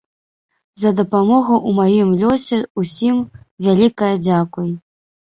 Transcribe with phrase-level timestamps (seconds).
[0.83, 3.19] За дапамогу ў маім лёсе ўсім
[3.67, 4.73] вялікае дзякуй!